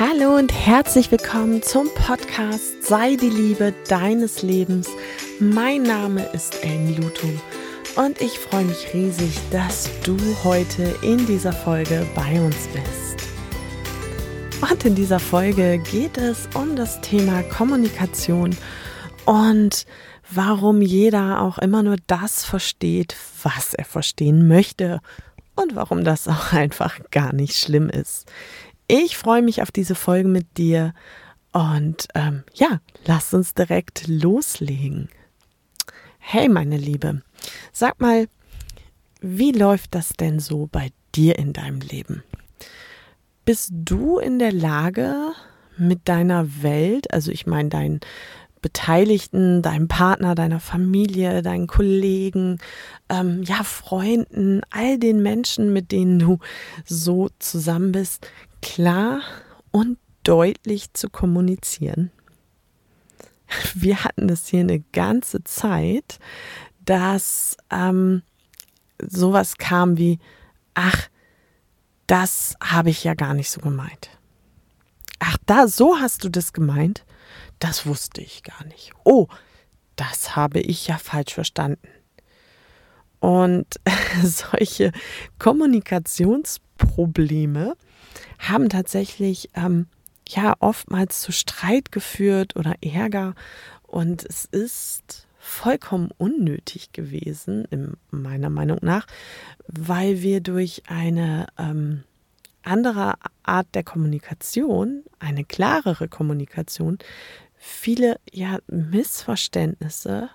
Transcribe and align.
Hallo 0.00 0.34
und 0.34 0.50
herzlich 0.50 1.12
willkommen 1.12 1.62
zum 1.62 1.90
Podcast 1.94 2.84
Sei 2.86 3.16
die 3.16 3.28
Liebe 3.28 3.74
deines 3.86 4.40
Lebens. 4.40 4.88
Mein 5.40 5.82
Name 5.82 6.24
ist 6.32 6.64
Amy 6.64 6.94
Lutum 6.94 7.38
und 7.96 8.18
ich 8.22 8.38
freue 8.38 8.64
mich 8.64 8.94
riesig, 8.94 9.38
dass 9.50 9.90
du 10.02 10.16
heute 10.42 10.96
in 11.02 11.26
dieser 11.26 11.52
Folge 11.52 12.06
bei 12.14 12.40
uns 12.40 12.66
bist. 12.68 13.28
Und 14.62 14.86
in 14.86 14.94
dieser 14.94 15.20
Folge 15.20 15.76
geht 15.92 16.16
es 16.16 16.48
um 16.54 16.76
das 16.76 17.02
Thema 17.02 17.42
Kommunikation 17.42 18.56
und 19.26 19.84
warum 20.32 20.80
jeder 20.80 21.42
auch 21.42 21.58
immer 21.58 21.82
nur 21.82 21.96
das 22.06 22.46
versteht, 22.46 23.16
was 23.42 23.74
er 23.74 23.84
verstehen 23.84 24.48
möchte 24.48 25.00
und 25.56 25.76
warum 25.76 26.04
das 26.04 26.26
auch 26.26 26.54
einfach 26.54 27.00
gar 27.10 27.34
nicht 27.34 27.54
schlimm 27.54 27.90
ist. 27.90 28.32
Ich 28.92 29.16
freue 29.16 29.40
mich 29.40 29.62
auf 29.62 29.70
diese 29.70 29.94
Folge 29.94 30.26
mit 30.26 30.58
dir 30.58 30.94
und 31.52 32.08
ähm, 32.16 32.42
ja, 32.54 32.80
lass 33.06 33.32
uns 33.32 33.54
direkt 33.54 34.08
loslegen. 34.08 35.08
Hey, 36.18 36.48
meine 36.48 36.76
Liebe, 36.76 37.22
sag 37.70 38.00
mal, 38.00 38.26
wie 39.20 39.52
läuft 39.52 39.94
das 39.94 40.14
denn 40.14 40.40
so 40.40 40.66
bei 40.66 40.90
dir 41.14 41.38
in 41.38 41.52
deinem 41.52 41.78
Leben? 41.78 42.24
Bist 43.44 43.70
du 43.72 44.18
in 44.18 44.40
der 44.40 44.52
Lage, 44.52 45.34
mit 45.76 46.08
deiner 46.08 46.64
Welt, 46.64 47.12
also 47.12 47.30
ich 47.30 47.46
meine 47.46 47.68
dein 47.68 48.00
Beteiligten, 48.60 49.62
deinem 49.62 49.86
Partner, 49.86 50.34
deiner 50.34 50.58
Familie, 50.58 51.42
deinen 51.42 51.68
Kollegen, 51.68 52.58
ähm, 53.08 53.44
ja, 53.44 53.62
Freunden, 53.62 54.62
all 54.70 54.98
den 54.98 55.22
Menschen, 55.22 55.72
mit 55.72 55.92
denen 55.92 56.18
du 56.18 56.38
so 56.84 57.28
zusammen 57.38 57.92
bist, 57.92 58.26
klar 58.62 59.22
und 59.70 59.98
deutlich 60.22 60.92
zu 60.92 61.08
kommunizieren. 61.08 62.10
Wir 63.74 64.04
hatten 64.04 64.28
das 64.28 64.46
hier 64.48 64.60
eine 64.60 64.80
ganze 64.92 65.42
Zeit, 65.44 66.18
dass 66.84 67.56
ähm, 67.70 68.22
sowas 68.98 69.56
kam 69.56 69.98
wie, 69.98 70.18
ach, 70.74 71.08
das 72.06 72.56
habe 72.62 72.90
ich 72.90 73.04
ja 73.04 73.14
gar 73.14 73.34
nicht 73.34 73.50
so 73.50 73.60
gemeint. 73.60 74.10
Ach, 75.18 75.36
da, 75.46 75.68
so 75.68 75.98
hast 75.98 76.24
du 76.24 76.28
das 76.28 76.52
gemeint? 76.52 77.04
Das 77.58 77.86
wusste 77.86 78.20
ich 78.20 78.42
gar 78.42 78.64
nicht. 78.64 78.92
Oh, 79.04 79.28
das 79.96 80.34
habe 80.34 80.60
ich 80.60 80.86
ja 80.86 80.98
falsch 80.98 81.34
verstanden. 81.34 81.86
Und 83.20 83.66
solche 84.24 84.90
Kommunikationsprobleme 85.38 87.76
haben 88.38 88.68
tatsächlich 88.68 89.48
ähm, 89.54 89.86
ja 90.28 90.54
oftmals 90.58 91.20
zu 91.20 91.30
Streit 91.32 91.92
geführt 91.92 92.56
oder 92.56 92.74
Ärger. 92.82 93.36
Und 93.86 94.24
es 94.24 94.46
ist 94.46 95.28
vollkommen 95.38 96.10
unnötig 96.16 96.90
gewesen, 96.92 97.66
in 97.70 97.96
meiner 98.10 98.50
Meinung 98.50 98.78
nach, 98.82 99.06
weil 99.66 100.22
wir 100.22 100.40
durch 100.40 100.82
eine 100.86 101.46
ähm, 101.58 102.04
andere 102.62 103.14
Art 103.42 103.66
der 103.74 103.82
Kommunikation, 103.82 105.02
eine 105.18 105.44
klarere 105.44 106.08
Kommunikation, 106.08 106.98
viele 107.56 108.20
ja 108.32 108.58
Missverständnisse 108.68 110.30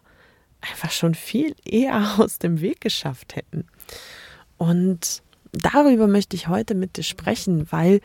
einfach 0.70 0.92
schon 0.92 1.16
viel 1.16 1.56
eher 1.64 2.16
aus 2.20 2.40
dem 2.40 2.62
Weg 2.62 2.82
geschafft 2.82 3.36
hätten. 3.36 3.66
Und 4.58 5.22
darüber 5.52 6.08
möchte 6.08 6.36
ich 6.36 6.48
heute 6.48 6.76
mit 6.76 6.98
dir 6.98 7.04
sprechen, 7.04 7.72
weil 7.72 8.02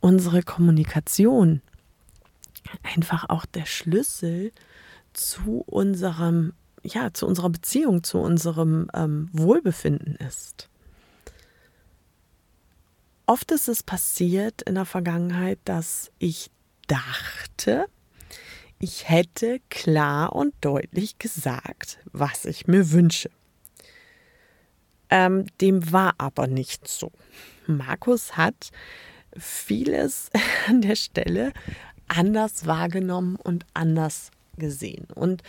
unsere 0.00 0.42
Kommunikation 0.42 1.62
einfach 2.82 3.28
auch 3.28 3.44
der 3.46 3.66
Schlüssel 3.66 4.52
zu 5.12 5.62
unserem, 5.66 6.54
ja, 6.82 7.12
zu 7.12 7.26
unserer 7.26 7.50
Beziehung, 7.50 8.02
zu 8.02 8.18
unserem 8.18 8.88
ähm, 8.94 9.28
Wohlbefinden 9.32 10.16
ist. 10.16 10.68
Oft 13.26 13.50
ist 13.52 13.68
es 13.68 13.82
passiert 13.82 14.62
in 14.62 14.74
der 14.74 14.84
Vergangenheit, 14.84 15.58
dass 15.64 16.10
ich 16.18 16.50
dachte, 16.88 17.86
ich 18.82 19.08
hätte 19.08 19.60
klar 19.70 20.34
und 20.34 20.54
deutlich 20.60 21.16
gesagt, 21.18 22.00
was 22.10 22.44
ich 22.44 22.66
mir 22.66 22.90
wünsche. 22.90 23.30
Ähm, 25.08 25.46
dem 25.60 25.92
war 25.92 26.14
aber 26.18 26.48
nicht 26.48 26.88
so. 26.88 27.12
Markus 27.68 28.36
hat 28.36 28.72
vieles 29.36 30.30
an 30.68 30.82
der 30.82 30.96
Stelle 30.96 31.52
anders 32.08 32.66
wahrgenommen 32.66 33.36
und 33.36 33.64
anders 33.72 34.32
gesehen. 34.58 35.06
Und 35.14 35.44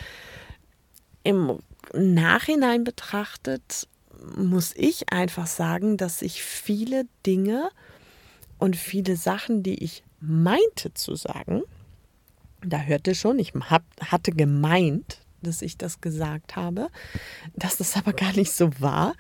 im 1.24 1.58
Nachhinein 1.92 2.84
betrachtet 2.84 3.88
muss 4.38 4.74
ich 4.76 5.12
einfach 5.12 5.48
sagen, 5.48 5.98
dass 5.98 6.22
ich 6.22 6.44
viele 6.44 7.08
Dinge 7.26 7.72
und 8.60 8.76
viele 8.76 9.16
Sachen, 9.16 9.64
die 9.64 9.84
ich 9.84 10.04
meinte 10.20 10.94
zu 10.94 11.16
sagen, 11.16 11.64
da 12.66 12.82
hörte 12.82 13.16
schon, 13.16 13.40
ich 13.40 13.54
hab, 13.54 13.84
hatte 14.00 14.32
gemeint, 14.32 15.20
dass 15.42 15.62
ich 15.62 15.78
das 15.78 16.02
gesagt 16.02 16.56
habe, 16.56 16.90
dass 17.56 17.78
das 17.78 17.98
aber 17.98 18.14
gar 18.14 18.34
nicht 18.34 18.54
so 18.54 18.70
war 18.80 19.16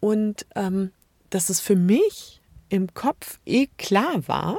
und 0.00 0.46
ähm, 0.54 0.92
dass 1.30 1.50
es 1.50 1.60
für 1.60 1.76
mich 1.76 2.40
im 2.68 2.94
Kopf 2.94 3.40
eh 3.46 3.66
klar 3.78 4.26
war, 4.28 4.58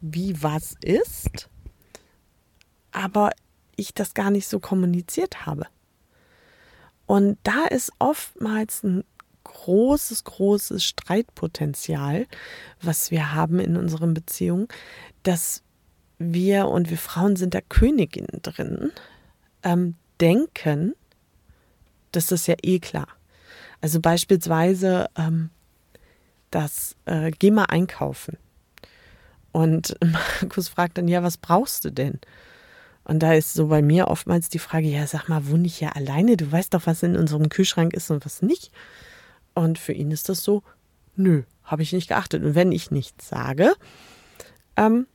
wie 0.00 0.42
was 0.42 0.74
ist, 0.82 1.48
aber 2.92 3.30
ich 3.76 3.94
das 3.94 4.14
gar 4.14 4.30
nicht 4.30 4.48
so 4.48 4.60
kommuniziert 4.60 5.46
habe. 5.46 5.66
Und 7.06 7.38
da 7.42 7.66
ist 7.66 7.92
oftmals 7.98 8.82
ein 8.82 9.04
großes, 9.44 10.24
großes 10.24 10.84
Streitpotenzial, 10.84 12.26
was 12.82 13.10
wir 13.10 13.34
haben 13.34 13.58
in 13.58 13.76
unseren 13.76 14.14
Beziehungen, 14.14 14.68
dass 15.22 15.62
wir 16.20 16.68
und 16.68 16.90
wir 16.90 16.98
Frauen 16.98 17.34
sind 17.34 17.54
da 17.54 17.60
Königin 17.62 18.26
drin, 18.42 18.92
ähm, 19.62 19.94
denken, 20.20 20.94
das 22.12 22.30
ist 22.30 22.46
ja 22.46 22.54
eh 22.62 22.78
klar. 22.78 23.08
Also 23.80 24.00
beispielsweise 24.00 25.08
ähm, 25.16 25.48
das, 26.50 26.94
äh, 27.06 27.30
geh 27.30 27.50
mal 27.50 27.64
einkaufen. 27.64 28.36
Und 29.50 29.96
Markus 30.04 30.68
fragt 30.68 30.98
dann, 30.98 31.08
ja, 31.08 31.22
was 31.22 31.38
brauchst 31.38 31.86
du 31.86 31.90
denn? 31.90 32.20
Und 33.04 33.20
da 33.20 33.32
ist 33.32 33.54
so 33.54 33.68
bei 33.68 33.80
mir 33.80 34.08
oftmals 34.08 34.50
die 34.50 34.58
Frage, 34.58 34.88
ja, 34.88 35.06
sag 35.06 35.28
mal, 35.28 35.48
wohne 35.48 35.66
ich 35.66 35.80
ja 35.80 35.88
alleine? 35.90 36.36
Du 36.36 36.52
weißt 36.52 36.74
doch, 36.74 36.86
was 36.86 37.02
in 37.02 37.16
unserem 37.16 37.48
Kühlschrank 37.48 37.94
ist 37.94 38.10
und 38.10 38.26
was 38.26 38.42
nicht. 38.42 38.70
Und 39.54 39.78
für 39.78 39.94
ihn 39.94 40.10
ist 40.10 40.28
das 40.28 40.44
so, 40.44 40.62
nö, 41.16 41.44
habe 41.64 41.82
ich 41.82 41.94
nicht 41.94 42.08
geachtet. 42.08 42.44
Und 42.44 42.54
wenn 42.54 42.72
ich 42.72 42.90
nichts 42.90 43.26
sage, 43.26 43.72
ähm, 44.76 45.06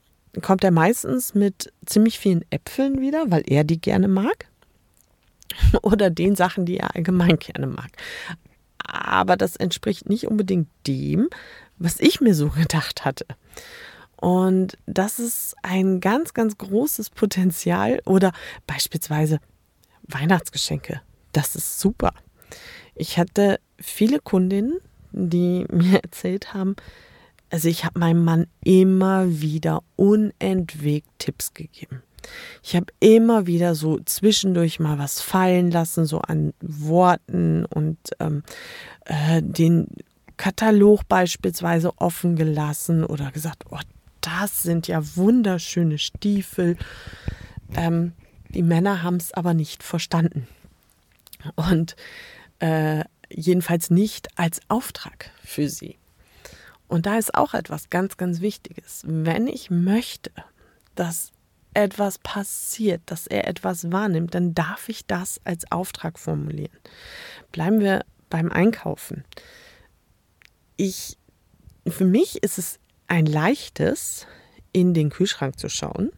kommt 0.41 0.63
er 0.63 0.71
meistens 0.71 1.33
mit 1.33 1.71
ziemlich 1.85 2.19
vielen 2.19 2.43
Äpfeln 2.49 3.01
wieder, 3.01 3.31
weil 3.31 3.43
er 3.47 3.63
die 3.63 3.79
gerne 3.79 4.07
mag. 4.07 4.47
Oder 5.81 6.09
den 6.09 6.35
Sachen, 6.35 6.65
die 6.65 6.77
er 6.77 6.95
allgemein 6.95 7.37
gerne 7.39 7.67
mag. 7.67 7.91
Aber 8.77 9.35
das 9.37 9.55
entspricht 9.55 10.09
nicht 10.09 10.27
unbedingt 10.27 10.67
dem, 10.87 11.29
was 11.77 11.99
ich 11.99 12.21
mir 12.21 12.35
so 12.35 12.49
gedacht 12.55 13.05
hatte. 13.05 13.25
Und 14.17 14.77
das 14.85 15.19
ist 15.19 15.55
ein 15.61 15.99
ganz, 15.99 16.33
ganz 16.33 16.57
großes 16.57 17.09
Potenzial. 17.09 18.01
Oder 18.05 18.31
beispielsweise 18.65 19.39
Weihnachtsgeschenke. 20.03 21.01
Das 21.31 21.55
ist 21.55 21.79
super. 21.79 22.13
Ich 22.95 23.17
hatte 23.17 23.59
viele 23.79 24.19
Kundinnen, 24.19 24.79
die 25.11 25.65
mir 25.71 26.01
erzählt 26.03 26.53
haben, 26.53 26.75
also 27.55 27.69
ich 27.69 27.85
habe 27.85 27.97
meinem 27.97 28.25
Mann 28.25 28.47
immer 28.65 29.39
wieder 29.39 29.81
unentwegt 29.95 31.07
Tipps 31.19 31.53
gegeben. 31.53 32.03
Ich 32.61 32.75
habe 32.75 32.87
immer 32.99 33.47
wieder 33.47 33.75
so 33.75 33.97
zwischendurch 34.03 34.81
mal 34.81 34.99
was 34.99 35.21
fallen 35.21 35.71
lassen, 35.71 36.05
so 36.05 36.19
an 36.19 36.53
Worten 36.59 37.63
und 37.63 37.97
ähm, 38.19 38.43
äh, 39.05 39.41
den 39.41 39.87
Katalog 40.35 41.07
beispielsweise 41.07 41.97
offen 41.97 42.35
gelassen 42.35 43.05
oder 43.05 43.31
gesagt, 43.31 43.63
oh, 43.69 43.79
das 44.19 44.61
sind 44.61 44.89
ja 44.89 45.01
wunderschöne 45.15 45.97
Stiefel. 45.97 46.75
Ähm, 47.73 48.11
die 48.49 48.63
Männer 48.63 49.01
haben 49.01 49.15
es 49.15 49.31
aber 49.31 49.53
nicht 49.53 49.81
verstanden. 49.81 50.45
Und 51.55 51.95
äh, 52.59 53.05
jedenfalls 53.29 53.91
nicht 53.91 54.27
als 54.37 54.59
Auftrag 54.67 55.31
für 55.41 55.69
sie. 55.69 55.95
Und 56.87 57.05
da 57.05 57.17
ist 57.17 57.35
auch 57.35 57.53
etwas 57.53 57.89
ganz, 57.89 58.17
ganz 58.17 58.41
Wichtiges. 58.41 59.03
Wenn 59.05 59.47
ich 59.47 59.69
möchte, 59.69 60.31
dass 60.95 61.31
etwas 61.73 62.19
passiert, 62.19 63.01
dass 63.05 63.27
er 63.27 63.47
etwas 63.47 63.91
wahrnimmt, 63.91 64.33
dann 64.33 64.53
darf 64.53 64.87
ich 64.87 65.05
das 65.05 65.41
als 65.43 65.71
Auftrag 65.71 66.17
formulieren. 66.17 66.77
Bleiben 67.51 67.79
wir 67.79 68.05
beim 68.29 68.51
Einkaufen. 68.51 69.25
Ich, 70.77 71.17
für 71.87 72.05
mich 72.05 72.41
ist 72.43 72.57
es 72.57 72.79
ein 73.07 73.25
leichtes, 73.25 74.25
in 74.71 74.93
den 74.93 75.09
Kühlschrank 75.09 75.57
zu 75.59 75.69
schauen 75.69 76.11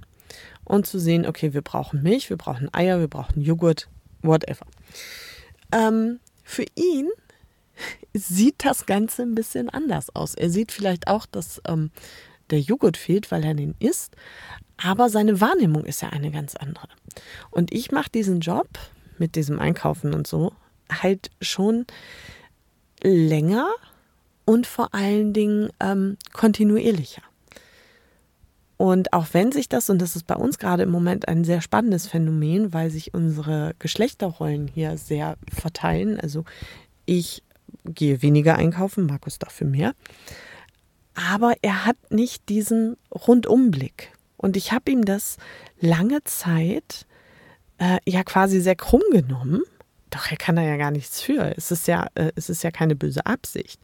und 0.63 0.87
zu 0.87 0.99
sehen, 0.99 1.25
okay, 1.25 1.53
wir 1.53 1.61
brauchen 1.61 2.01
Milch, 2.01 2.29
wir 2.29 2.37
brauchen 2.37 2.73
Eier, 2.73 2.99
wir 2.99 3.07
brauchen 3.07 3.41
Joghurt, 3.41 3.87
whatever. 4.21 4.65
Ähm, 5.71 6.19
für 6.43 6.65
ihn 6.75 7.09
sieht 8.13 8.65
das 8.65 8.85
Ganze 8.85 9.23
ein 9.23 9.35
bisschen 9.35 9.69
anders 9.69 10.15
aus. 10.15 10.35
Er 10.35 10.49
sieht 10.49 10.71
vielleicht 10.71 11.07
auch, 11.07 11.25
dass 11.25 11.61
ähm, 11.67 11.91
der 12.49 12.59
Joghurt 12.59 12.97
fehlt, 12.97 13.31
weil 13.31 13.43
er 13.43 13.53
den 13.53 13.75
isst, 13.79 14.15
aber 14.77 15.09
seine 15.09 15.41
Wahrnehmung 15.41 15.85
ist 15.85 16.01
ja 16.01 16.09
eine 16.09 16.31
ganz 16.31 16.55
andere. 16.55 16.87
Und 17.49 17.73
ich 17.73 17.91
mache 17.91 18.11
diesen 18.11 18.39
Job 18.39 18.67
mit 19.17 19.35
diesem 19.35 19.59
Einkaufen 19.59 20.13
und 20.13 20.27
so 20.27 20.53
halt 20.89 21.31
schon 21.41 21.85
länger 23.03 23.69
und 24.45 24.67
vor 24.67 24.93
allen 24.93 25.33
Dingen 25.33 25.69
ähm, 25.79 26.17
kontinuierlicher. 26.31 27.23
Und 28.77 29.11
auch 29.11 29.25
wenn 29.31 29.51
sich 29.51 29.67
das, 29.69 29.89
und 29.89 29.99
das 29.99 30.15
ist 30.15 30.27
bei 30.27 30.35
uns 30.35 30.59
gerade 30.59 30.83
im 30.83 30.91
Moment 30.91 31.27
ein 31.27 31.43
sehr 31.43 31.61
spannendes 31.61 32.07
Phänomen, 32.07 32.73
weil 32.73 32.91
sich 32.91 33.13
unsere 33.13 33.73
Geschlechterrollen 33.79 34.67
hier 34.67 34.97
sehr 34.97 35.35
verteilen. 35.51 36.19
Also 36.19 36.45
ich 37.07 37.41
gehe 37.85 38.21
weniger 38.21 38.55
einkaufen, 38.55 39.05
Markus 39.05 39.39
dafür 39.39 39.67
mehr. 39.67 39.93
Aber 41.13 41.53
er 41.61 41.85
hat 41.85 41.97
nicht 42.09 42.47
diesen 42.49 42.97
Rundumblick. 43.11 44.11
Und 44.37 44.55
ich 44.55 44.71
habe 44.71 44.91
ihm 44.91 45.03
das 45.03 45.37
lange 45.79 46.23
Zeit 46.23 47.07
äh, 47.79 47.97
ja 48.05 48.23
quasi 48.23 48.61
sehr 48.61 48.75
krumm 48.75 49.01
genommen. 49.11 49.63
Doch 50.09 50.31
er 50.31 50.37
kann 50.37 50.55
da 50.55 50.61
ja 50.61 50.77
gar 50.77 50.91
nichts 50.91 51.21
für. 51.21 51.55
Es 51.57 51.71
ist 51.71 51.87
ja, 51.87 52.07
äh, 52.15 52.31
es 52.35 52.49
ist 52.49 52.63
ja 52.63 52.71
keine 52.71 52.95
böse 52.95 53.25
Absicht. 53.25 53.81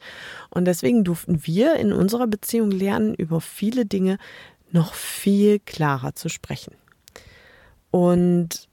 Und 0.50 0.66
deswegen 0.66 1.04
durften 1.04 1.46
wir 1.46 1.76
in 1.76 1.92
unserer 1.92 2.28
Beziehung 2.28 2.72
lernen, 2.72 3.14
über 3.16 3.42
viele 3.42 3.86
Dinge 3.86 4.18
noch 4.72 4.94
viel 4.94 5.60
klarer 5.60 6.16
zu 6.16 6.30
sprechen. 6.30 6.76
Und 7.92 8.70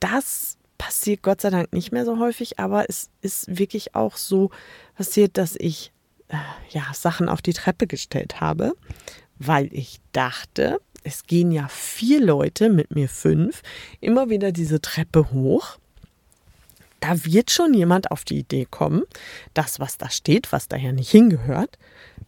das 0.00 0.58
passiert 0.82 1.22
Gott 1.22 1.40
sei 1.40 1.50
Dank 1.50 1.72
nicht 1.72 1.92
mehr 1.92 2.04
so 2.04 2.18
häufig, 2.18 2.58
aber 2.58 2.88
es 2.88 3.08
ist 3.20 3.56
wirklich 3.56 3.94
auch 3.94 4.16
so 4.16 4.50
passiert, 4.96 5.38
dass 5.38 5.54
ich 5.56 5.92
äh, 6.26 6.36
ja 6.70 6.92
Sachen 6.92 7.28
auf 7.28 7.40
die 7.40 7.52
Treppe 7.52 7.86
gestellt 7.86 8.40
habe, 8.40 8.72
weil 9.38 9.72
ich 9.72 10.00
dachte, 10.10 10.80
es 11.04 11.24
gehen 11.24 11.52
ja 11.52 11.68
vier 11.68 12.20
Leute 12.20 12.68
mit 12.68 12.96
mir 12.96 13.08
fünf 13.08 13.62
immer 14.00 14.28
wieder 14.28 14.50
diese 14.50 14.80
Treppe 14.80 15.30
hoch. 15.30 15.78
Da 16.98 17.24
wird 17.24 17.52
schon 17.52 17.74
jemand 17.74 18.10
auf 18.10 18.24
die 18.24 18.38
Idee 18.38 18.66
kommen, 18.68 19.04
das, 19.54 19.78
was 19.78 19.98
da 19.98 20.10
steht, 20.10 20.50
was 20.50 20.66
da 20.66 20.76
ja 20.76 20.90
nicht 20.90 21.12
hingehört, 21.12 21.78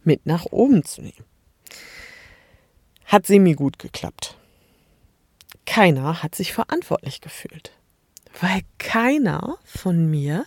mit 0.05 0.25
nach 0.25 0.45
oben 0.45 0.85
zu 0.85 1.01
nehmen. 1.01 1.25
Hat 3.03 3.25
semi 3.25 3.53
gut 3.53 3.79
geklappt. 3.79 4.37
Keiner 5.65 6.23
hat 6.23 6.35
sich 6.35 6.53
verantwortlich 6.53 7.19
gefühlt, 7.19 7.73
weil 8.39 8.61
keiner 8.77 9.57
von 9.63 10.09
mir 10.09 10.45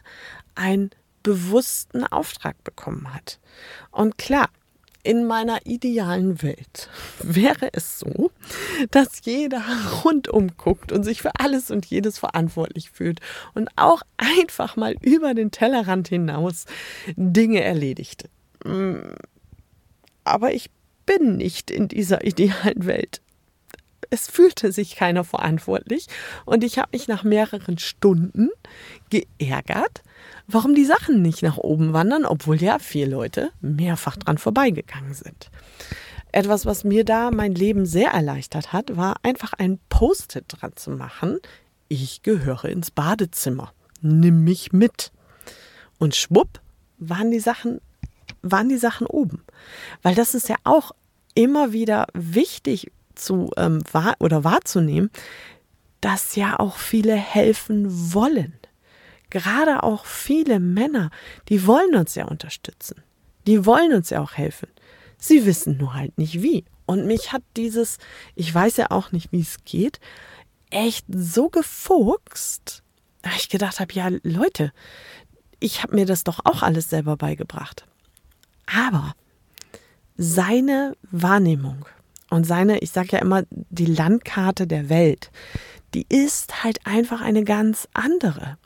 einen 0.54 0.90
bewussten 1.22 2.04
Auftrag 2.04 2.62
bekommen 2.64 3.12
hat. 3.14 3.38
Und 3.90 4.18
klar, 4.18 4.48
in 5.02 5.24
meiner 5.26 5.64
idealen 5.64 6.42
Welt 6.42 6.90
wäre 7.22 7.70
es 7.72 7.98
so, 7.98 8.30
dass 8.90 9.24
jeder 9.24 9.62
rundum 10.04 10.56
guckt 10.56 10.92
und 10.92 11.04
sich 11.04 11.22
für 11.22 11.32
alles 11.38 11.70
und 11.70 11.86
jedes 11.86 12.18
verantwortlich 12.18 12.90
fühlt 12.90 13.20
und 13.54 13.68
auch 13.76 14.02
einfach 14.16 14.76
mal 14.76 14.94
über 15.00 15.34
den 15.34 15.50
Tellerrand 15.50 16.08
hinaus 16.08 16.66
Dinge 17.16 17.62
erledigt. 17.62 18.28
Mm, 18.64 19.14
aber 20.24 20.52
ich 20.52 20.70
bin 21.06 21.36
nicht 21.36 21.70
in 21.70 21.88
dieser 21.88 22.24
idealen 22.26 22.86
Welt. 22.86 23.22
Es 24.10 24.28
fühlte 24.28 24.72
sich 24.72 24.96
keiner 24.96 25.24
verantwortlich 25.24 26.06
und 26.44 26.64
ich 26.64 26.78
habe 26.78 26.90
mich 26.92 27.08
nach 27.08 27.24
mehreren 27.24 27.78
Stunden 27.78 28.50
geärgert, 29.10 30.02
warum 30.46 30.74
die 30.74 30.84
Sachen 30.84 31.22
nicht 31.22 31.42
nach 31.42 31.58
oben 31.58 31.92
wandern, 31.92 32.24
obwohl 32.24 32.60
ja 32.62 32.78
vier 32.78 33.06
Leute 33.06 33.50
mehrfach 33.60 34.16
dran 34.16 34.38
vorbeigegangen 34.38 35.14
sind. 35.14 35.50
Etwas, 36.32 36.66
was 36.66 36.84
mir 36.84 37.04
da 37.04 37.30
mein 37.30 37.54
Leben 37.54 37.86
sehr 37.86 38.10
erleichtert 38.10 38.72
hat, 38.72 38.96
war 38.96 39.16
einfach 39.22 39.54
ein 39.54 39.78
Post-it 39.88 40.44
dran 40.48 40.72
zu 40.76 40.90
machen. 40.90 41.38
Ich 41.88 42.22
gehöre 42.22 42.66
ins 42.66 42.90
Badezimmer. 42.90 43.72
Nimm 44.02 44.44
mich 44.44 44.72
mit. 44.72 45.10
Und 45.98 46.14
schwupp 46.14 46.60
waren 46.98 47.30
die 47.30 47.40
Sachen 47.40 47.80
waren 48.42 48.68
die 48.68 48.78
Sachen 48.78 49.06
oben. 49.06 49.42
Weil 50.02 50.14
das 50.14 50.34
ist 50.34 50.48
ja 50.48 50.56
auch 50.64 50.92
immer 51.34 51.72
wieder 51.72 52.06
wichtig 52.14 52.90
zu 53.18 53.50
ähm, 53.56 53.82
wahr 53.92 54.14
oder 54.20 54.44
wahrzunehmen, 54.44 55.10
dass 56.00 56.36
ja 56.36 56.58
auch 56.58 56.76
viele 56.76 57.14
helfen 57.14 58.14
wollen. 58.14 58.54
Gerade 59.30 59.82
auch 59.82 60.06
viele 60.06 60.58
Männer, 60.60 61.10
die 61.48 61.66
wollen 61.66 61.94
uns 61.96 62.14
ja 62.14 62.24
unterstützen. 62.24 63.02
Die 63.46 63.66
wollen 63.66 63.92
uns 63.92 64.10
ja 64.10 64.22
auch 64.22 64.32
helfen. 64.32 64.68
Sie 65.18 65.44
wissen 65.44 65.76
nur 65.76 65.94
halt 65.94 66.16
nicht 66.16 66.42
wie. 66.42 66.64
Und 66.86 67.06
mich 67.06 67.32
hat 67.32 67.42
dieses, 67.56 67.98
ich 68.34 68.54
weiß 68.54 68.78
ja 68.78 68.90
auch 68.90 69.12
nicht, 69.12 69.32
wie 69.32 69.40
es 69.40 69.58
geht, 69.64 70.00
echt 70.70 71.04
so 71.10 71.48
gefuchst, 71.50 72.82
dass 73.22 73.36
ich 73.36 73.48
gedacht 73.48 73.80
habe, 73.80 73.92
ja 73.92 74.08
Leute, 74.22 74.72
ich 75.60 75.82
habe 75.82 75.96
mir 75.96 76.06
das 76.06 76.24
doch 76.24 76.40
auch 76.44 76.62
alles 76.62 76.88
selber 76.88 77.16
beigebracht. 77.16 77.86
Aber 78.66 79.14
seine 80.16 80.96
Wahrnehmung 81.10 81.86
und 82.30 82.44
seine, 82.44 82.78
ich 82.78 82.90
sage 82.90 83.10
ja 83.12 83.18
immer, 83.18 83.44
die 83.50 83.86
Landkarte 83.86 84.66
der 84.66 84.88
Welt, 84.88 85.30
die 85.94 86.06
ist 86.08 86.62
halt 86.64 86.86
einfach 86.86 87.20
eine 87.20 87.44
ganz 87.44 87.88
andere. 87.94 88.58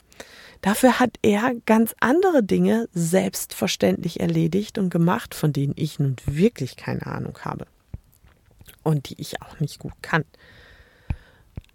Dafür 0.61 0.99
hat 0.99 1.17
er 1.21 1.53
ganz 1.65 1.93
andere 1.99 2.43
Dinge 2.43 2.87
selbstverständlich 2.93 4.21
erledigt 4.21 4.77
und 4.77 4.89
gemacht, 4.89 5.35
von 5.35 5.51
denen 5.51 5.73
ich 5.75 5.99
nun 5.99 6.15
wirklich 6.25 6.77
keine 6.77 7.05
Ahnung 7.05 7.37
habe 7.41 7.67
und 8.81 9.09
die 9.09 9.19
ich 9.19 9.41
auch 9.41 9.59
nicht 9.59 9.79
gut 9.79 9.93
kann. 10.01 10.23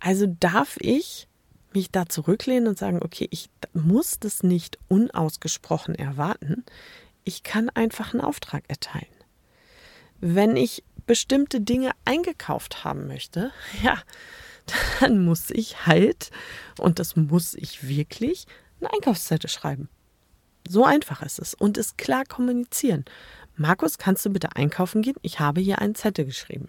Also 0.00 0.26
darf 0.26 0.76
ich 0.81 1.29
mich 1.75 1.91
da 1.91 2.06
zurücklehnen 2.06 2.69
und 2.69 2.79
sagen, 2.79 3.00
okay, 3.02 3.29
ich 3.31 3.50
muss 3.75 4.19
das 4.19 4.43
nicht 4.43 4.79
unausgesprochen 4.88 5.94
erwarten. 5.94 6.64
Ich 7.25 7.43
kann 7.43 7.69
einfach 7.70 8.14
einen 8.14 8.23
Auftrag 8.23 8.64
erteilen. 8.69 9.06
Wenn 10.20 10.56
ich 10.56 10.82
bestimmte 11.08 11.60
Dinge 11.60 11.90
eingekauft 12.05 12.84
haben 12.84 13.08
möchte, 13.08 13.50
ja, 13.82 14.00
dann 15.00 15.24
muss 15.24 15.50
ich 15.50 15.86
halt, 15.86 16.31
und 16.79 17.00
das 17.00 17.17
muss 17.17 17.55
ich 17.55 17.88
wirklich, 17.88 18.46
eine 18.81 18.93
Einkaufszettel 18.93 19.50
schreiben. 19.50 19.88
So 20.69 20.84
einfach 20.84 21.22
ist 21.22 21.41
es 21.41 21.55
und 21.55 21.79
es 21.79 21.96
klar 21.96 22.24
kommunizieren. 22.24 23.05
Markus, 23.56 23.98
kannst 23.98 24.24
du 24.24 24.31
bitte 24.31 24.55
einkaufen 24.55 25.03
gehen? 25.03 25.17
Ich 25.22 25.41
habe 25.41 25.60
hier 25.60 25.81
einen 25.81 25.96
Zettel 25.96 26.27
geschrieben. 26.27 26.69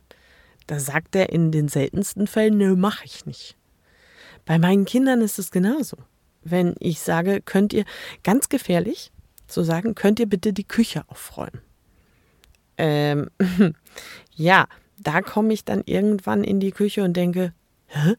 Da 0.65 0.79
sagt 0.79 1.15
er 1.15 1.29
in 1.29 1.51
den 1.51 1.67
seltensten 1.67 2.25
Fällen, 2.25 2.58
nö, 2.58 2.75
mache 2.75 3.05
ich 3.05 3.25
nicht. 3.25 3.58
Bei 4.46 4.58
meinen 4.58 4.86
Kindern 4.86 5.22
ist 5.22 5.38
es 5.38 5.51
genauso. 5.51 5.98
Wenn 6.41 6.75
ich 6.79 7.01
sage, 7.01 7.41
könnt 7.41 7.74
ihr, 7.74 7.86
ganz 8.24 8.50
gefährlich 8.50 9.12
zu 9.48 9.63
sagen, 9.63 9.93
könnt 9.93 10.19
ihr 10.19 10.27
bitte 10.27 10.53
die 10.53 10.67
Küche 10.67 11.03
aufräumen. 11.08 11.62
Ähm, 12.77 13.29
ja, 14.39 14.67
da 14.98 15.22
komme 15.22 15.53
ich 15.53 15.65
dann 15.65 15.84
irgendwann 15.86 16.43
in 16.43 16.60
die 16.60 16.72
Küche 16.72 17.03
und 17.03 17.13
denke, 17.13 17.53
hä? 17.88 18.15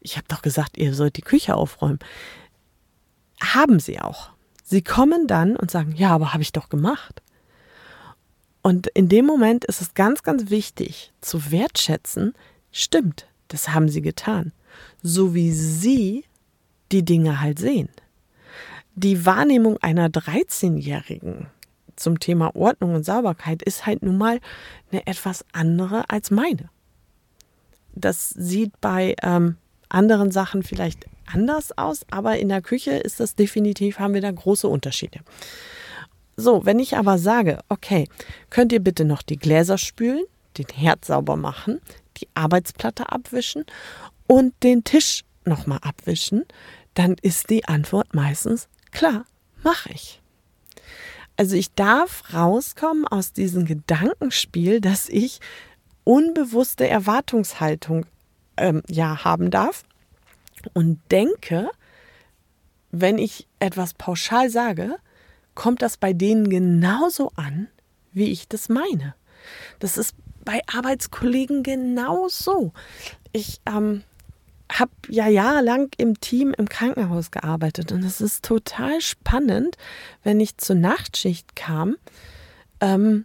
Ich 0.00 0.16
habe 0.16 0.26
doch 0.28 0.42
gesagt, 0.42 0.78
ihr 0.78 0.94
sollt 0.94 1.16
die 1.16 1.22
Küche 1.22 1.54
aufräumen. 1.54 1.98
Haben 3.40 3.80
sie 3.80 4.00
auch. 4.00 4.30
Sie 4.64 4.82
kommen 4.82 5.26
dann 5.26 5.56
und 5.56 5.70
sagen, 5.70 5.94
ja, 5.94 6.10
aber 6.10 6.32
habe 6.32 6.42
ich 6.42 6.52
doch 6.52 6.70
gemacht. 6.70 7.22
Und 8.62 8.88
in 8.88 9.08
dem 9.08 9.26
Moment 9.26 9.64
ist 9.64 9.80
es 9.80 9.94
ganz, 9.94 10.22
ganz 10.22 10.50
wichtig 10.50 11.12
zu 11.20 11.50
wertschätzen, 11.50 12.34
stimmt, 12.72 13.26
das 13.48 13.70
haben 13.70 13.88
sie 13.88 14.02
getan. 14.02 14.52
So 15.02 15.34
wie 15.34 15.52
sie 15.52 16.24
die 16.92 17.04
Dinge 17.04 17.40
halt 17.40 17.58
sehen. 17.58 17.88
Die 18.94 19.24
Wahrnehmung 19.24 19.76
einer 19.78 20.08
13-Jährigen 20.08 21.46
zum 22.00 22.18
Thema 22.20 22.54
Ordnung 22.56 22.94
und 22.94 23.04
Sauberkeit 23.04 23.62
ist 23.62 23.86
halt 23.86 24.02
nun 24.02 24.18
mal 24.18 24.40
eine 24.90 25.06
etwas 25.06 25.44
andere 25.52 26.08
als 26.08 26.30
meine. 26.30 26.68
Das 27.94 28.30
sieht 28.30 28.80
bei 28.80 29.14
ähm, 29.22 29.56
anderen 29.88 30.30
Sachen 30.30 30.62
vielleicht 30.62 31.06
anders 31.26 31.76
aus, 31.76 32.04
aber 32.10 32.38
in 32.38 32.48
der 32.48 32.62
Küche 32.62 32.92
ist 32.92 33.20
das 33.20 33.34
definitiv, 33.34 33.98
haben 33.98 34.14
wir 34.14 34.20
da 34.20 34.30
große 34.30 34.68
Unterschiede. 34.68 35.20
So, 36.36 36.64
wenn 36.64 36.78
ich 36.78 36.96
aber 36.96 37.18
sage, 37.18 37.58
okay, 37.68 38.08
könnt 38.48 38.72
ihr 38.72 38.80
bitte 38.80 39.04
noch 39.04 39.22
die 39.22 39.36
Gläser 39.36 39.78
spülen, 39.78 40.24
den 40.56 40.66
Herd 40.74 41.04
sauber 41.04 41.36
machen, 41.36 41.80
die 42.16 42.28
Arbeitsplatte 42.34 43.12
abwischen 43.12 43.64
und 44.26 44.54
den 44.62 44.84
Tisch 44.84 45.22
nochmal 45.44 45.80
abwischen, 45.82 46.44
dann 46.94 47.16
ist 47.22 47.50
die 47.50 47.66
Antwort 47.66 48.14
meistens 48.14 48.68
klar, 48.90 49.24
mache 49.62 49.92
ich. 49.92 50.19
Also 51.40 51.56
ich 51.56 51.72
darf 51.72 52.34
rauskommen 52.34 53.06
aus 53.06 53.32
diesem 53.32 53.64
Gedankenspiel, 53.64 54.82
dass 54.82 55.08
ich 55.08 55.40
unbewusste 56.04 56.86
Erwartungshaltung 56.86 58.04
ähm, 58.58 58.82
ja 58.90 59.24
haben 59.24 59.50
darf 59.50 59.84
und 60.74 61.00
denke, 61.10 61.70
wenn 62.90 63.16
ich 63.16 63.48
etwas 63.58 63.94
pauschal 63.94 64.50
sage, 64.50 64.96
kommt 65.54 65.80
das 65.80 65.96
bei 65.96 66.12
denen 66.12 66.50
genauso 66.50 67.32
an, 67.36 67.68
wie 68.12 68.30
ich 68.30 68.46
das 68.46 68.68
meine. 68.68 69.14
Das 69.78 69.96
ist 69.96 70.14
bei 70.44 70.60
Arbeitskollegen 70.70 71.62
genauso. 71.62 72.74
Ich 73.32 73.62
ähm, 73.64 74.02
habe 74.78 74.92
ja 75.08 75.28
jahrelang 75.28 75.90
im 75.96 76.20
Team 76.20 76.54
im 76.56 76.68
Krankenhaus 76.68 77.30
gearbeitet 77.30 77.92
und 77.92 78.04
es 78.04 78.20
ist 78.20 78.44
total 78.44 79.00
spannend, 79.00 79.76
wenn 80.22 80.40
ich 80.40 80.58
zur 80.58 80.76
Nachtschicht 80.76 81.56
kam 81.56 81.96
ähm, 82.80 83.24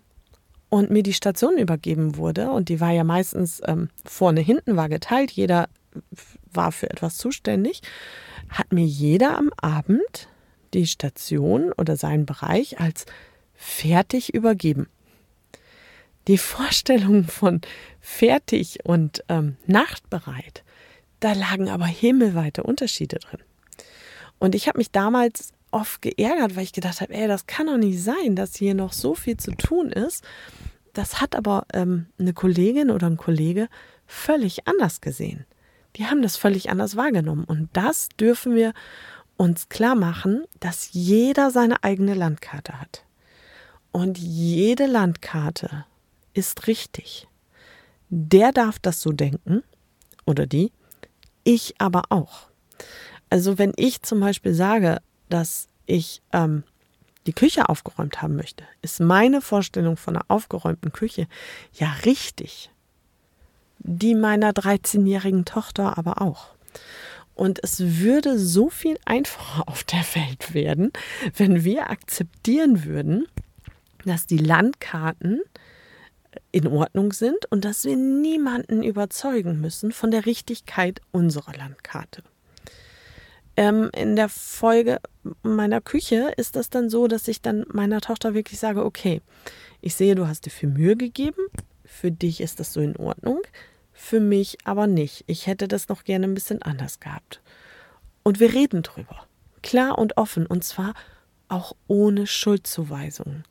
und 0.70 0.90
mir 0.90 1.04
die 1.04 1.14
Station 1.14 1.58
übergeben 1.58 2.18
wurde 2.18 2.52
und 2.52 2.70
die 2.70 2.80
war 2.80 2.92
ja 2.92 3.04
meistens 3.04 3.62
ähm, 3.66 3.90
vorne, 4.06 4.42
hinten 4.42 4.76
war 4.76 4.90
geteilt, 4.90 5.32
jeder 5.32 5.70
war 6.52 6.72
für 6.72 6.90
etwas 6.90 7.18
zuständig, 7.18 7.82
hat 8.50 8.74
mir 8.74 8.86
jeder 8.86 9.38
am 9.38 9.52
Abend 9.58 10.28
die 10.74 10.88
Station 10.88 11.72
oder 11.72 11.96
seinen 11.96 12.26
Bereich 12.26 12.80
als 12.80 13.06
fertig 13.54 14.34
übergeben. 14.34 14.88
Die 16.28 16.38
Vorstellung 16.38 17.26
von 17.26 17.62
fertig 18.02 18.80
und 18.84 19.24
ähm, 19.30 19.58
nachtbereit, 19.68 20.64
da 21.20 21.34
lagen 21.34 21.70
aber 21.70 21.86
himmelweite 21.86 22.64
Unterschiede 22.64 23.18
drin. 23.20 23.40
Und 24.40 24.56
ich 24.56 24.68
habe 24.68 24.78
mich 24.78 24.92
damals 24.92 25.54
oft 25.72 26.02
geärgert, 26.02 26.56
weil 26.56 26.64
ich 26.64 26.74
gedacht 26.74 27.02
habe, 27.02 27.14
ey, 27.14 27.28
das 27.28 27.48
kann 27.48 27.68
doch 27.68 27.78
nicht 27.78 28.02
sein, 28.02 28.36
dass 28.36 28.56
hier 28.56 28.74
noch 28.74 28.94
so 28.94 29.16
viel 29.16 29.38
zu 29.38 29.52
tun 29.52 29.92
ist. 29.92 30.24
Das 30.94 31.20
hat 31.20 31.36
aber 31.36 31.66
ähm, 31.74 32.08
eine 32.18 32.34
Kollegin 32.34 32.90
oder 32.90 33.08
ein 33.08 33.18
Kollege 33.18 33.68
völlig 34.08 34.68
anders 34.68 35.02
gesehen. 35.02 35.46
Die 35.96 36.06
haben 36.06 36.22
das 36.22 36.38
völlig 36.38 36.70
anders 36.70 36.96
wahrgenommen. 36.96 37.44
Und 37.46 37.70
das 37.74 38.10
dürfen 38.20 38.56
wir 38.56 38.74
uns 39.38 39.70
klar 39.70 39.96
machen, 39.96 40.46
dass 40.60 40.90
jeder 40.94 41.52
seine 41.52 41.84
eigene 41.84 42.14
Landkarte 42.14 42.80
hat. 42.80 43.04
Und 43.92 44.18
jede 44.18 44.86
Landkarte 44.86 45.86
ist 46.34 46.68
richtig. 46.68 47.28
Der 48.10 48.52
darf 48.52 48.80
das 48.80 49.02
so 49.02 49.12
denken 49.12 49.64
oder 50.26 50.46
die, 50.46 50.72
ich 51.46 51.76
aber 51.78 52.04
auch. 52.10 52.50
Also 53.30 53.58
wenn 53.58 53.72
ich 53.78 54.02
zum 54.02 54.20
Beispiel 54.20 54.54
sage, 54.54 55.02
dass 55.30 55.70
ich 55.86 56.22
ähm, 56.34 56.64
die 57.28 57.34
Küche 57.34 57.70
aufgeräumt 57.70 58.22
haben 58.22 58.36
möchte, 58.36 58.66
ist 58.82 59.00
meine 59.00 59.42
Vorstellung 59.42 59.98
von 59.98 60.16
einer 60.16 60.26
aufgeräumten 60.28 60.92
Küche 60.92 61.28
ja 61.74 61.94
richtig. 62.06 62.70
Die 63.80 64.16
meiner 64.16 64.52
13-jährigen 64.52 65.46
Tochter 65.46 65.98
aber 65.98 66.22
auch. 66.22 66.56
Und 67.36 67.60
es 67.64 67.80
würde 68.00 68.40
so 68.40 68.70
viel 68.70 68.98
einfacher 69.06 69.64
auf 69.68 69.84
der 69.84 70.04
Welt 70.14 70.54
werden, 70.54 70.92
wenn 71.36 71.64
wir 71.64 71.90
akzeptieren 71.90 72.86
würden, 72.86 73.28
dass 74.06 74.28
die 74.28 74.38
Landkarten 74.38 75.42
in 76.52 76.68
Ordnung 76.68 77.14
sind 77.14 77.46
und 77.52 77.66
dass 77.66 77.86
wir 77.86 77.96
niemanden 77.96 78.84
überzeugen 78.84 79.60
müssen 79.62 79.92
von 79.92 80.12
der 80.12 80.26
Richtigkeit 80.26 81.02
unserer 81.12 81.54
Landkarte. 81.54 82.24
Ähm, 83.58 83.90
in 83.96 84.16
der 84.16 84.30
Folge 84.30 85.00
meiner 85.42 85.82
Küche 85.82 86.34
ist 86.38 86.56
das 86.56 86.70
dann 86.70 86.90
so, 86.90 87.08
dass 87.08 87.28
ich 87.28 87.42
dann 87.42 87.66
meiner 87.72 88.02
Tochter 88.02 88.34
wirklich 88.34 88.60
sage, 88.60 88.84
okay, 88.84 89.22
ich 89.82 89.96
sehe, 89.96 90.16
du 90.16 90.28
hast 90.28 90.46
dir 90.46 90.50
viel 90.50 90.70
Mühe 90.70 90.96
gegeben, 90.96 91.42
für 91.86 92.12
dich 92.12 92.42
ist 92.42 92.60
das 92.60 92.74
so 92.74 92.82
in 92.82 92.98
Ordnung, 92.98 93.42
für 93.94 94.20
mich 94.20 94.58
aber 94.66 94.88
nicht. 94.88 95.24
Ich 95.28 95.48
hätte 95.48 95.68
das 95.68 95.88
noch 95.88 96.04
gerne 96.04 96.28
ein 96.28 96.34
bisschen 96.34 96.62
anders 96.62 97.00
gehabt. 97.00 97.42
Und 98.24 98.40
wir 98.40 98.54
reden 98.54 98.84
drüber, 98.84 99.26
klar 99.62 99.98
und 99.98 100.18
offen, 100.18 100.46
und 100.46 100.64
zwar 100.64 100.94
auch 101.48 101.74
ohne 101.88 102.28
Schuldzuweisungen. 102.28 103.44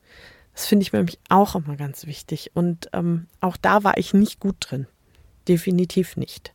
Das 0.55 0.65
finde 0.65 0.83
ich 0.83 0.93
nämlich 0.93 1.19
auch 1.29 1.55
immer 1.55 1.75
ganz 1.75 2.07
wichtig. 2.07 2.51
Und 2.53 2.89
ähm, 2.93 3.27
auch 3.41 3.57
da 3.57 3.83
war 3.83 3.97
ich 3.97 4.13
nicht 4.13 4.39
gut 4.39 4.55
drin. 4.59 4.87
Definitiv 5.47 6.17
nicht. 6.17 6.53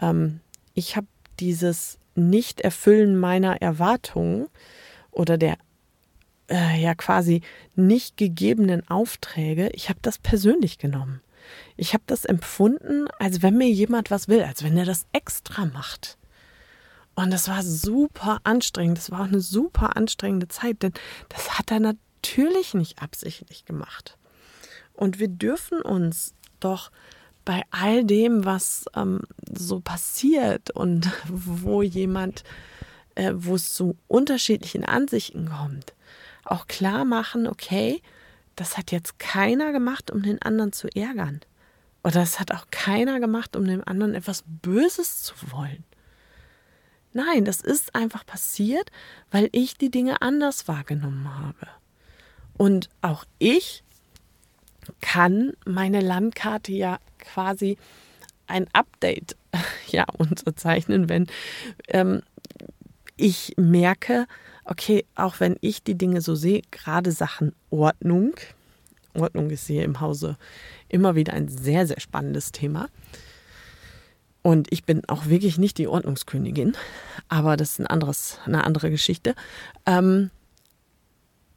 Ähm, 0.00 0.40
ich 0.74 0.96
habe 0.96 1.06
dieses 1.40 1.98
Nicht-Erfüllen 2.14 3.16
meiner 3.16 3.60
Erwartungen 3.62 4.48
oder 5.10 5.38
der 5.38 5.56
äh, 6.48 6.80
ja 6.80 6.94
quasi 6.94 7.40
nicht 7.74 8.16
gegebenen 8.16 8.88
Aufträge, 8.88 9.70
ich 9.70 9.88
habe 9.88 9.98
das 10.02 10.18
persönlich 10.18 10.78
genommen. 10.78 11.22
Ich 11.76 11.94
habe 11.94 12.04
das 12.06 12.24
empfunden, 12.24 13.08
als 13.18 13.42
wenn 13.42 13.56
mir 13.56 13.68
jemand 13.68 14.10
was 14.10 14.28
will, 14.28 14.42
als 14.42 14.62
wenn 14.62 14.76
er 14.76 14.84
das 14.84 15.06
extra 15.12 15.64
macht. 15.64 16.18
Und 17.14 17.30
das 17.30 17.48
war 17.48 17.62
super 17.62 18.40
anstrengend. 18.44 18.98
Das 18.98 19.10
war 19.10 19.22
auch 19.22 19.28
eine 19.28 19.40
super 19.40 19.96
anstrengende 19.96 20.48
Zeit, 20.48 20.82
denn 20.82 20.92
das 21.28 21.58
hat 21.58 21.70
er 21.70 21.80
natürlich 22.22 22.74
nicht 22.74 23.02
absichtlich 23.02 23.64
gemacht. 23.64 24.16
Und 24.94 25.18
wir 25.18 25.28
dürfen 25.28 25.82
uns 25.82 26.34
doch 26.60 26.90
bei 27.44 27.62
all 27.70 28.04
dem, 28.04 28.44
was 28.44 28.84
ähm, 28.94 29.22
so 29.52 29.80
passiert 29.80 30.70
und 30.70 31.10
wo 31.28 31.82
jemand, 31.82 32.44
äh, 33.16 33.32
wo 33.34 33.56
es 33.56 33.74
zu 33.74 33.96
unterschiedlichen 34.06 34.84
Ansichten 34.84 35.48
kommt, 35.48 35.94
auch 36.44 36.66
klar 36.68 37.04
machen, 37.04 37.48
okay, 37.48 38.00
das 38.54 38.76
hat 38.78 38.92
jetzt 38.92 39.18
keiner 39.18 39.72
gemacht, 39.72 40.10
um 40.10 40.22
den 40.22 40.40
anderen 40.42 40.72
zu 40.72 40.88
ärgern. 40.94 41.40
Oder 42.04 42.20
das 42.20 42.38
hat 42.38 42.52
auch 42.52 42.66
keiner 42.70 43.18
gemacht, 43.18 43.56
um 43.56 43.64
dem 43.64 43.82
anderen 43.86 44.14
etwas 44.14 44.44
Böses 44.46 45.22
zu 45.22 45.34
wollen. 45.50 45.84
Nein, 47.12 47.44
das 47.44 47.60
ist 47.60 47.94
einfach 47.94 48.24
passiert, 48.24 48.90
weil 49.30 49.48
ich 49.52 49.76
die 49.76 49.90
Dinge 49.90 50.22
anders 50.22 50.68
wahrgenommen 50.68 51.28
habe. 51.38 51.81
Und 52.56 52.88
auch 53.00 53.24
ich 53.38 53.82
kann 55.00 55.52
meine 55.64 56.00
Landkarte 56.00 56.72
ja 56.72 56.98
quasi 57.18 57.78
ein 58.46 58.66
Update 58.72 59.36
ja, 59.88 60.04
unterzeichnen, 60.18 61.08
wenn 61.08 61.26
ähm, 61.88 62.22
ich 63.16 63.54
merke, 63.56 64.26
okay, 64.64 65.04
auch 65.14 65.40
wenn 65.40 65.56
ich 65.60 65.82
die 65.82 65.96
Dinge 65.96 66.20
so 66.20 66.34
sehe, 66.34 66.62
gerade 66.70 67.12
Sachen 67.12 67.54
Ordnung, 67.70 68.34
Ordnung 69.14 69.50
ist 69.50 69.66
hier 69.66 69.84
im 69.84 70.00
Hause 70.00 70.36
immer 70.88 71.14
wieder 71.14 71.32
ein 71.34 71.48
sehr, 71.48 71.86
sehr 71.86 72.00
spannendes 72.00 72.52
Thema. 72.52 72.88
Und 74.42 74.72
ich 74.72 74.84
bin 74.84 75.02
auch 75.08 75.26
wirklich 75.26 75.58
nicht 75.58 75.78
die 75.78 75.86
Ordnungskönigin, 75.86 76.76
aber 77.28 77.56
das 77.56 77.72
ist 77.72 77.80
ein 77.80 77.86
anderes, 77.86 78.40
eine 78.44 78.64
andere 78.64 78.90
Geschichte. 78.90 79.34
Ähm, 79.86 80.30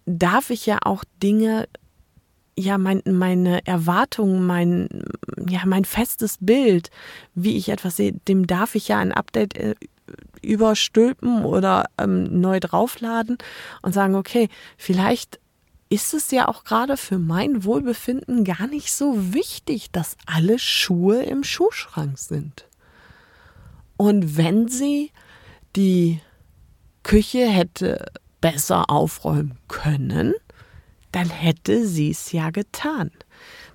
darf 0.06 0.50
ich 0.50 0.66
ja 0.66 0.80
auch 0.84 1.04
Dinge, 1.22 1.68
ja, 2.58 2.78
mein, 2.78 3.02
meine 3.06 3.66
Erwartungen, 3.68 4.46
mein, 4.46 4.88
ja, 5.50 5.62
mein 5.66 5.86
festes 5.86 6.38
Bild, 6.40 6.90
wie 7.34 7.58
ich 7.58 7.70
etwas 7.70 7.98
sehe, 7.98 8.14
dem 8.28 8.48
darf 8.48 8.76
ich 8.76 8.88
ja 8.88 8.98
ein 9.00 9.12
Update 9.12 9.58
äh, 9.58 9.76
überstülpen 10.42 11.44
oder 11.44 11.86
ähm, 11.98 12.40
neu 12.40 12.60
draufladen 12.60 13.38
und 13.82 13.94
sagen, 13.94 14.16
okay, 14.16 14.50
vielleicht 14.78 15.40
ist 15.90 16.14
es 16.14 16.32
ja 16.32 16.48
auch 16.48 16.64
gerade 16.64 16.98
für 16.98 17.20
mein 17.20 17.64
Wohlbefinden 17.64 18.44
gar 18.44 18.68
nicht 18.68 18.92
so 18.92 19.34
wichtig, 19.34 19.92
dass 19.92 20.18
alle 20.26 20.60
Schuhe 20.60 21.24
im 21.24 21.44
Schuhschrank 21.44 22.18
sind. 22.18 22.66
Und 23.98 24.38
wenn 24.38 24.68
sie 24.68 25.12
die 25.76 26.20
Küche 27.04 27.48
hätte 27.48 28.06
besser 28.46 28.92
aufräumen 28.92 29.58
können, 29.68 30.36
dann 31.12 31.32
hätte 31.32 31.88
sie 31.88 32.12
es 32.12 32.32
ja 32.32 32.52
getan. 32.52 33.10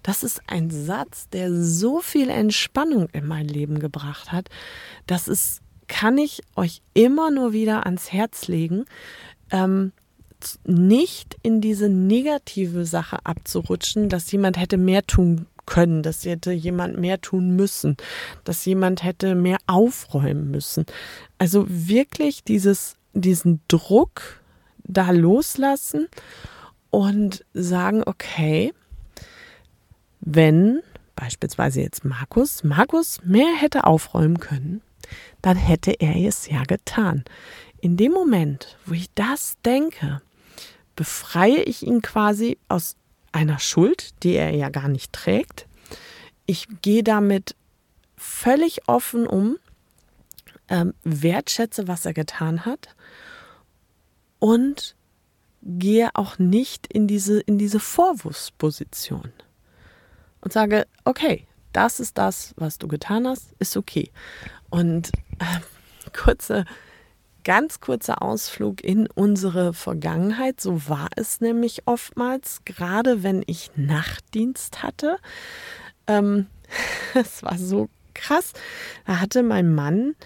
Das 0.05 0.23
ist 0.23 0.43
ein 0.47 0.71
Satz, 0.71 1.29
der 1.29 1.53
so 1.53 1.99
viel 2.01 2.31
Entspannung 2.31 3.09
in 3.13 3.27
mein 3.27 3.49
Leben 3.49 3.81
gebracht 3.81 4.31
hat. 4.31 4.49
Das 5.09 5.27
ist, 5.27 5.61
kann 5.89 6.19
ich 6.19 6.43
euch 6.55 6.83
immer 6.95 7.33
nur 7.33 7.53
wieder 7.53 7.85
ans 7.85 8.13
Herz 8.13 8.47
legen, 8.47 8.85
ähm, 9.51 9.91
nicht 10.65 11.37
in 11.43 11.61
diese 11.61 11.89
negative 11.89 12.87
Sache 12.87 13.19
abzurutschen, 13.25 14.09
dass 14.09 14.31
jemand 14.31 14.57
hätte 14.57 14.77
mehr 14.77 15.05
tun 15.05 15.47
können, 15.67 16.05
dass 16.05 16.25
hätte 16.25 16.53
jemand 16.53 16.97
mehr 16.97 17.21
tun 17.21 17.57
müssen, 17.57 17.97
dass 18.45 18.65
jemand 18.67 19.03
hätte 19.03 19.35
mehr 19.35 19.59
aufräumen 19.67 20.53
müssen. 20.53 20.87
Also 21.39 21.67
wirklich 21.69 22.45
dieses, 22.45 22.95
diesen 23.15 23.63
Druck 23.67 24.40
da 24.85 25.11
loslassen 25.11 26.09
und 26.91 27.45
sagen, 27.55 28.03
okay, 28.05 28.73
wenn 30.21 30.83
beispielsweise 31.17 31.81
jetzt 31.81 32.05
Markus, 32.05 32.65
Markus 32.65 33.21
mehr 33.25 33.55
hätte 33.57 33.85
aufräumen 33.85 34.41
können, 34.41 34.83
dann 35.43 35.57
hätte 35.57 35.93
er 35.93 36.17
es 36.17 36.49
ja 36.49 36.63
getan. 36.65 37.25
In 37.81 37.97
dem 37.97 38.13
Moment, 38.13 38.77
wo 38.87 38.95
ich 38.95 39.13
das 39.15 39.57
denke, 39.65 40.21
befreie 40.97 41.63
ich 41.63 41.87
ihn 41.87 42.03
quasi 42.03 42.59
aus 42.69 42.97
einer 43.33 43.59
Schuld, 43.59 44.23
die 44.23 44.35
er 44.35 44.51
ja 44.55 44.69
gar 44.69 44.89
nicht 44.89 45.13
trägt. 45.13 45.67
ich 46.47 46.67
gehe 46.83 47.05
damit 47.05 47.55
völlig 48.17 48.89
offen 48.89 49.27
um, 49.27 49.57
ähm, 50.69 50.95
wertschätze, 51.05 51.87
was 51.87 52.07
er 52.07 52.13
getan 52.13 52.65
hat 52.67 52.95
und 54.41 54.97
gehe 55.63 56.11
auch 56.15 56.39
nicht 56.39 56.89
in 56.89 57.07
diese, 57.07 57.39
in 57.41 57.59
diese 57.59 57.79
Vorwurfsposition 57.79 59.33
und 60.41 60.53
sage, 60.53 60.87
okay, 61.05 61.47
das 61.73 62.01
ist 62.01 62.19
das, 62.19 62.55
was 62.57 62.79
du 62.79 62.89
getan 62.89 63.29
hast, 63.29 63.53
ist 63.61 63.77
okay. 63.77 64.11
Und 64.71 65.13
äh, 65.39 66.11
kurze, 66.13 66.65
ganz 67.45 67.81
kurzer 67.81 68.23
Ausflug 68.23 68.83
in 68.83 69.07
unsere 69.07 69.73
Vergangenheit. 69.73 70.61
So 70.61 70.89
war 70.89 71.09
es 71.17 71.41
nämlich 71.41 71.87
oftmals, 71.87 72.63
gerade 72.65 73.23
wenn 73.23 73.43
ich 73.47 73.71
Nachtdienst 73.77 74.83
hatte. 74.83 75.19
Ähm, 76.07 76.47
es 77.15 77.43
war 77.43 77.59
so 77.59 77.89
krass. 78.15 78.53
Da 79.07 79.21
hatte 79.21 79.43
mein 79.43 79.73
Mann 79.75 80.17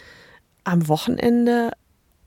am 0.64 0.88
Wochenende 0.88 1.72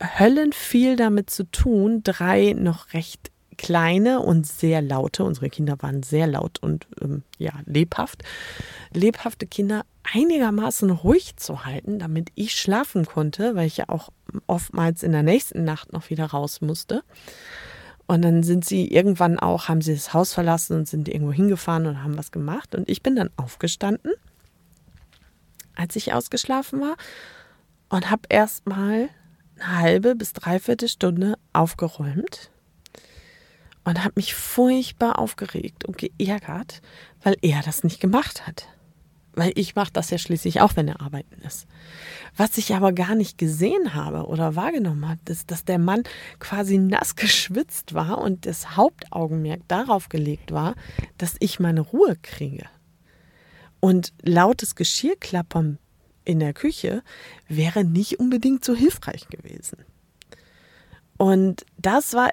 höllenviel 0.01 0.95
damit 0.95 1.29
zu 1.29 1.49
tun, 1.49 2.01
drei 2.03 2.53
noch 2.53 2.93
recht 2.93 3.31
kleine 3.57 4.19
und 4.19 4.45
sehr 4.45 4.81
laute, 4.81 5.23
unsere 5.23 5.49
Kinder 5.49 5.77
waren 5.81 6.03
sehr 6.03 6.27
laut 6.27 6.59
und 6.61 6.87
ähm, 7.01 7.23
ja, 7.37 7.53
lebhaft, 7.65 8.23
lebhafte 8.93 9.47
Kinder 9.47 9.83
einigermaßen 10.13 10.89
ruhig 10.89 11.37
zu 11.37 11.65
halten, 11.65 11.99
damit 11.99 12.29
ich 12.35 12.53
schlafen 12.53 13.05
konnte, 13.05 13.55
weil 13.55 13.67
ich 13.67 13.77
ja 13.77 13.85
auch 13.89 14.09
oftmals 14.45 15.03
in 15.03 15.11
der 15.11 15.23
nächsten 15.23 15.63
Nacht 15.63 15.91
noch 15.91 16.09
wieder 16.09 16.25
raus 16.25 16.61
musste. 16.61 17.03
Und 18.05 18.21
dann 18.21 18.41
sind 18.41 18.63
sie 18.63 18.87
irgendwann 18.87 19.37
auch, 19.37 19.67
haben 19.67 19.81
sie 19.81 19.93
das 19.93 20.13
Haus 20.13 20.33
verlassen 20.33 20.77
und 20.77 20.87
sind 20.87 21.09
irgendwo 21.09 21.33
hingefahren 21.33 21.87
und 21.87 22.03
haben 22.03 22.17
was 22.17 22.31
gemacht. 22.31 22.73
Und 22.73 22.89
ich 22.89 23.03
bin 23.03 23.17
dann 23.17 23.29
aufgestanden, 23.35 24.13
als 25.75 25.95
ich 25.97 26.13
ausgeschlafen 26.13 26.79
war, 26.79 26.95
und 27.89 28.09
habe 28.09 28.23
erstmal 28.29 29.09
eine 29.59 29.79
halbe 29.79 30.15
bis 30.15 30.33
dreiviertel 30.33 30.87
Stunde 30.87 31.37
aufgeräumt 31.53 32.51
und 33.83 34.03
habe 34.03 34.13
mich 34.15 34.35
furchtbar 34.35 35.17
aufgeregt 35.17 35.85
und 35.85 35.97
geärgert, 35.97 36.81
weil 37.23 37.37
er 37.41 37.61
das 37.61 37.83
nicht 37.83 37.99
gemacht 37.99 38.45
hat. 38.45 38.67
Weil 39.33 39.51
ich 39.55 39.75
mache 39.75 39.93
das 39.93 40.09
ja 40.09 40.17
schließlich 40.17 40.61
auch, 40.61 40.75
wenn 40.75 40.87
er 40.87 40.99
arbeiten 40.99 41.39
ist. 41.43 41.67
Was 42.35 42.57
ich 42.57 42.73
aber 42.73 42.91
gar 42.91 43.13
nicht 43.15 43.37
gesehen 43.37 43.93
habe 43.93 44.25
oder 44.25 44.55
wahrgenommen 44.55 45.07
habe, 45.07 45.19
ist, 45.29 45.51
dass 45.51 45.63
der 45.63 45.77
Mann 45.77 46.03
quasi 46.39 46.79
nass 46.79 47.15
geschwitzt 47.15 47.93
war 47.93 48.17
und 48.17 48.45
das 48.45 48.75
Hauptaugenmerk 48.75 49.61
darauf 49.67 50.09
gelegt 50.09 50.51
war, 50.51 50.73
dass 51.17 51.35
ich 51.39 51.59
meine 51.59 51.81
Ruhe 51.81 52.17
kriege. 52.21 52.65
Und 53.79 54.11
lautes 54.23 54.75
Geschirrklappern 54.75 55.77
in 56.27 56.39
der 56.39 56.53
Küche 56.53 57.03
wäre 57.47 57.85
nicht 57.85 58.19
unbedingt 58.19 58.65
so 58.65 58.75
hilfreich 58.75 59.27
gewesen. 59.29 59.77
Und 61.17 61.65
das 61.77 62.13
war 62.13 62.31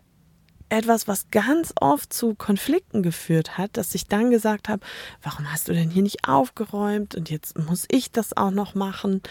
etwas, 0.69 1.07
was 1.07 1.31
ganz 1.31 1.73
oft 1.81 2.13
zu 2.13 2.35
Konflikten 2.35 3.03
geführt 3.03 3.57
hat, 3.57 3.77
dass 3.77 3.95
ich 3.95 4.07
dann 4.09 4.31
gesagt 4.31 4.69
habe, 4.69 4.85
warum 5.23 5.53
hast 5.53 5.69
du 5.69 5.73
denn 5.73 5.91
hier 5.91 6.03
nicht 6.03 6.29
aufgeräumt 6.29 7.15
und 7.15 7.31
jetzt 7.31 7.57
muss 7.57 7.87
ich 7.91 8.11
das 8.11 8.37
auch 8.37 8.51
noch 8.51 8.75
machen 8.75 9.23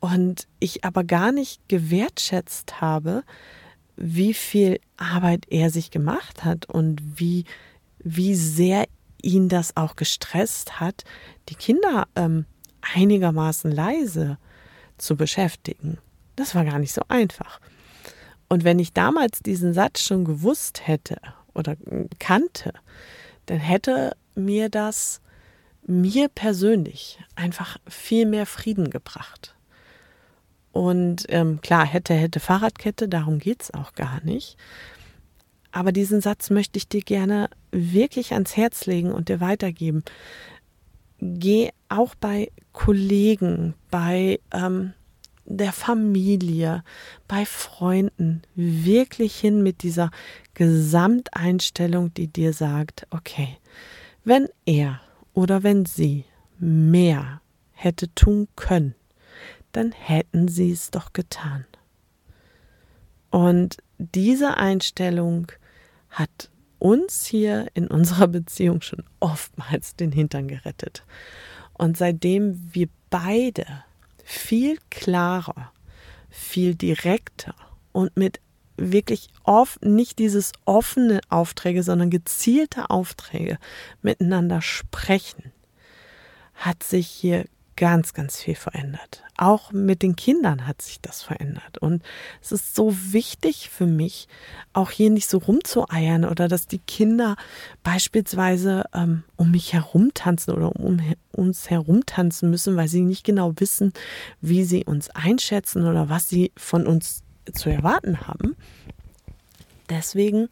und 0.00 0.46
ich 0.60 0.84
aber 0.84 1.04
gar 1.04 1.32
nicht 1.32 1.66
gewertschätzt 1.68 2.82
habe, 2.82 3.24
wie 3.96 4.34
viel 4.34 4.78
Arbeit 4.98 5.46
er 5.48 5.70
sich 5.70 5.90
gemacht 5.90 6.44
hat 6.44 6.66
und 6.66 7.00
wie, 7.18 7.44
wie 7.98 8.34
sehr 8.34 8.84
ihn 9.22 9.48
das 9.48 9.76
auch 9.76 9.96
gestresst 9.96 10.80
hat, 10.80 11.04
die 11.48 11.54
Kinder 11.54 12.06
ähm, 12.16 12.44
einigermaßen 12.94 13.70
leise 13.70 14.38
zu 14.98 15.16
beschäftigen. 15.16 15.98
Das 16.36 16.54
war 16.54 16.64
gar 16.64 16.78
nicht 16.78 16.92
so 16.92 17.02
einfach. 17.08 17.60
Und 18.48 18.64
wenn 18.64 18.78
ich 18.78 18.92
damals 18.92 19.40
diesen 19.40 19.72
Satz 19.72 20.02
schon 20.02 20.24
gewusst 20.24 20.86
hätte 20.86 21.16
oder 21.54 21.76
kannte, 22.18 22.72
dann 23.46 23.58
hätte 23.58 24.12
mir 24.34 24.68
das 24.68 25.20
mir 25.86 26.28
persönlich 26.28 27.18
einfach 27.34 27.78
viel 27.88 28.26
mehr 28.26 28.46
Frieden 28.46 28.90
gebracht. 28.90 29.54
Und 30.70 31.26
ähm, 31.28 31.60
klar, 31.60 31.84
hätte, 31.84 32.14
hätte 32.14 32.40
Fahrradkette, 32.40 33.08
darum 33.08 33.38
geht 33.38 33.62
es 33.62 33.74
auch 33.74 33.94
gar 33.94 34.22
nicht. 34.22 34.56
Aber 35.70 35.92
diesen 35.92 36.20
Satz 36.20 36.50
möchte 36.50 36.76
ich 36.78 36.88
dir 36.88 37.02
gerne 37.02 37.48
wirklich 37.72 38.32
ans 38.32 38.56
Herz 38.56 38.86
legen 38.86 39.12
und 39.12 39.28
dir 39.28 39.40
weitergeben 39.40 40.04
geh 41.22 41.70
auch 41.98 42.14
bei 42.14 42.50
Kollegen, 42.72 43.74
bei 43.90 44.40
ähm, 44.52 44.94
der 45.44 45.72
Familie, 45.72 46.84
bei 47.28 47.44
Freunden 47.44 48.42
wirklich 48.54 49.36
hin 49.36 49.62
mit 49.62 49.82
dieser 49.82 50.10
Gesamteinstellung, 50.54 52.14
die 52.14 52.28
dir 52.28 52.52
sagt, 52.52 53.06
okay, 53.10 53.58
wenn 54.24 54.48
er 54.64 55.00
oder 55.34 55.62
wenn 55.62 55.84
sie 55.84 56.24
mehr 56.58 57.40
hätte 57.72 58.14
tun 58.14 58.48
können, 58.56 58.94
dann 59.72 59.92
hätten 59.92 60.48
sie 60.48 60.70
es 60.70 60.90
doch 60.90 61.12
getan. 61.12 61.66
Und 63.30 63.78
diese 63.98 64.56
Einstellung 64.58 65.50
hat 66.10 66.50
uns 66.78 67.24
hier 67.24 67.68
in 67.74 67.86
unserer 67.86 68.28
Beziehung 68.28 68.82
schon 68.82 69.04
oftmals 69.20 69.96
den 69.96 70.12
Hintern 70.12 70.48
gerettet. 70.48 71.04
Und 71.74 71.96
seitdem 71.96 72.70
wir 72.72 72.88
beide 73.10 73.66
viel 74.24 74.78
klarer, 74.90 75.72
viel 76.30 76.74
direkter 76.74 77.54
und 77.92 78.16
mit 78.16 78.40
wirklich 78.76 79.28
oft 79.44 79.84
nicht 79.84 80.18
dieses 80.18 80.52
offene 80.64 81.20
Aufträge, 81.28 81.82
sondern 81.82 82.10
gezielte 82.10 82.90
Aufträge 82.90 83.58
miteinander 84.00 84.62
sprechen, 84.62 85.52
hat 86.54 86.82
sich 86.82 87.06
hier 87.08 87.44
ganz, 87.76 88.14
ganz 88.14 88.40
viel 88.40 88.54
verändert. 88.54 89.22
Auch 89.36 89.72
mit 89.72 90.02
den 90.02 90.16
Kindern 90.16 90.66
hat 90.66 90.82
sich 90.82 91.00
das 91.00 91.22
verändert. 91.22 91.78
Und 91.78 92.02
es 92.40 92.52
ist 92.52 92.74
so 92.74 92.94
wichtig 93.12 93.70
für 93.70 93.86
mich, 93.86 94.28
auch 94.72 94.90
hier 94.90 95.10
nicht 95.10 95.28
so 95.28 95.38
rumzueiern 95.38 96.24
oder 96.24 96.48
dass 96.48 96.66
die 96.66 96.78
Kinder 96.78 97.36
beispielsweise 97.82 98.84
ähm, 98.94 99.24
um 99.36 99.50
mich 99.50 99.72
herumtanzen 99.72 100.54
oder 100.54 100.76
um 100.76 101.00
uns 101.32 101.70
herumtanzen 101.70 102.50
müssen, 102.50 102.76
weil 102.76 102.88
sie 102.88 103.00
nicht 103.00 103.24
genau 103.24 103.52
wissen, 103.56 103.92
wie 104.40 104.64
sie 104.64 104.84
uns 104.84 105.10
einschätzen 105.10 105.86
oder 105.86 106.08
was 106.08 106.28
sie 106.28 106.52
von 106.56 106.86
uns 106.86 107.22
zu 107.52 107.70
erwarten 107.70 108.26
haben. 108.28 108.54
Deswegen 109.88 110.48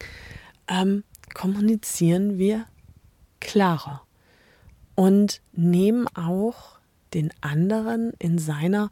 ähm, 0.69 1.05
kommunizieren 1.35 2.39
wir 2.39 2.67
klarer 3.41 4.03
und 4.95 5.41
nehmen 5.53 6.07
auch 6.09 6.80
den 7.15 7.31
anderen 7.41 8.13
in 8.19 8.39
seiner 8.39 8.91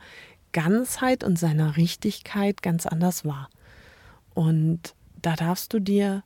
Ganzheit 0.53 1.25
und 1.25 1.39
seiner 1.39 1.77
Richtigkeit 1.77 2.63
ganz 2.63 2.87
anders 2.87 3.25
wahr. 3.25 3.51
Und 4.35 4.95
da 5.21 5.35
darfst 5.35 5.73
du 5.73 5.81
dir 5.81 6.25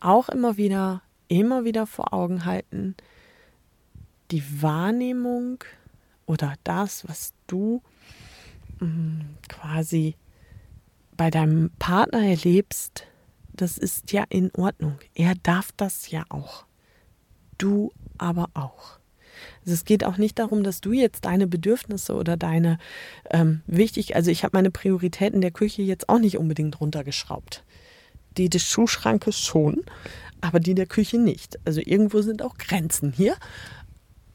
auch 0.00 0.28
immer 0.28 0.56
wieder, 0.56 1.02
immer 1.28 1.64
wieder 1.64 1.86
vor 1.86 2.12
Augen 2.12 2.44
halten, 2.44 2.94
die 4.30 4.62
Wahrnehmung 4.62 5.62
oder 6.26 6.54
das, 6.64 7.08
was 7.08 7.34
du 7.46 7.82
mm, 8.80 9.20
quasi 9.48 10.16
bei 11.16 11.30
deinem 11.30 11.70
Partner 11.78 12.26
erlebst, 12.26 13.06
das 13.52 13.78
ist 13.78 14.12
ja 14.12 14.24
in 14.28 14.50
Ordnung. 14.54 14.98
Er 15.14 15.34
darf 15.34 15.72
das 15.76 16.10
ja 16.10 16.24
auch. 16.28 16.66
Du 17.58 17.92
aber 18.18 18.50
auch. 18.54 18.98
Also 19.60 19.74
es 19.74 19.84
geht 19.84 20.04
auch 20.04 20.16
nicht 20.16 20.38
darum, 20.38 20.62
dass 20.62 20.80
du 20.80 20.92
jetzt 20.92 21.24
deine 21.24 21.46
Bedürfnisse 21.46 22.14
oder 22.14 22.36
deine 22.36 22.78
ähm, 23.30 23.62
wichtig, 23.66 24.16
also 24.16 24.30
ich 24.30 24.44
habe 24.44 24.56
meine 24.56 24.70
Prioritäten 24.70 25.40
der 25.40 25.50
Küche 25.50 25.82
jetzt 25.82 26.08
auch 26.08 26.18
nicht 26.18 26.38
unbedingt 26.38 26.80
runtergeschraubt. 26.80 27.64
Die 28.36 28.50
des 28.50 28.62
Schuhschrankes 28.62 29.38
schon, 29.38 29.84
aber 30.40 30.60
die 30.60 30.74
der 30.74 30.86
Küche 30.86 31.18
nicht. 31.18 31.58
Also 31.64 31.80
irgendwo 31.84 32.20
sind 32.22 32.42
auch 32.42 32.58
Grenzen 32.58 33.12
hier. 33.12 33.36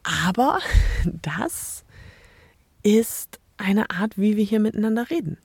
Aber 0.03 0.59
das 1.05 1.83
ist 2.83 3.39
eine 3.57 3.89
Art, 3.91 4.17
wie 4.17 4.37
wir 4.37 4.43
hier 4.43 4.59
miteinander 4.59 5.09
reden. 5.09 5.37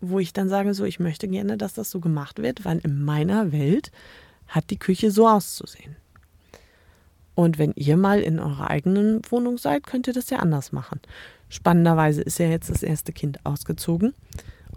Wo 0.00 0.18
ich 0.18 0.32
dann 0.32 0.48
sage, 0.48 0.74
so, 0.74 0.84
ich 0.84 0.98
möchte 0.98 1.28
gerne, 1.28 1.56
dass 1.56 1.74
das 1.74 1.90
so 1.90 2.00
gemacht 2.00 2.40
wird, 2.42 2.64
weil 2.64 2.78
in 2.78 3.04
meiner 3.04 3.52
Welt 3.52 3.92
hat 4.48 4.70
die 4.70 4.78
Küche 4.78 5.10
so 5.10 5.28
auszusehen. 5.28 5.96
Und 7.34 7.58
wenn 7.58 7.72
ihr 7.76 7.96
mal 7.96 8.20
in 8.20 8.38
eurer 8.38 8.68
eigenen 8.70 9.22
Wohnung 9.30 9.58
seid, 9.58 9.86
könnt 9.86 10.06
ihr 10.06 10.12
das 10.12 10.30
ja 10.30 10.38
anders 10.38 10.72
machen. 10.72 11.00
Spannenderweise 11.48 12.22
ist 12.22 12.38
ja 12.38 12.46
jetzt 12.46 12.70
das 12.70 12.82
erste 12.82 13.12
Kind 13.12 13.44
ausgezogen 13.44 14.14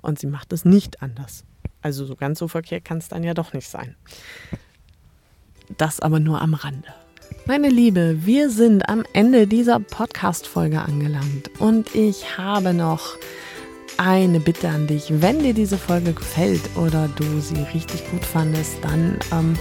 und 0.02 0.20
sie 0.20 0.28
macht 0.28 0.54
es 0.54 0.66
nicht 0.66 1.02
anders. 1.02 1.44
Also 1.82 2.06
so 2.06 2.16
ganz 2.16 2.40
so 2.40 2.48
verkehrt 2.48 2.86
kann 2.86 2.98
es 2.98 3.08
dann 3.08 3.24
ja 3.24 3.34
doch 3.34 3.54
nicht 3.54 3.70
sein. 3.70 3.96
Das 5.78 6.00
aber 6.00 6.20
nur 6.20 6.42
am 6.42 6.54
Rande. 6.54 6.88
Meine 7.46 7.70
Liebe, 7.70 8.26
wir 8.26 8.50
sind 8.50 8.88
am 8.90 9.04
Ende 9.14 9.48
dieser 9.48 9.80
Podcast-Folge 9.80 10.82
angelangt 10.82 11.50
und 11.60 11.94
ich 11.96 12.38
habe 12.38 12.74
noch 12.74 13.18
eine 13.98 14.40
Bitte 14.40 14.70
an 14.70 14.88
dich. 14.88 15.22
Wenn 15.22 15.40
dir 15.40 15.54
diese 15.54 15.78
Folge 15.78 16.14
gefällt 16.14 16.76
oder 16.76 17.08
du 17.08 17.40
sie 17.40 17.62
richtig 17.74 18.10
gut 18.10 18.26
fandest, 18.26 18.84
dann 18.84 19.20
ähm, 19.32 19.58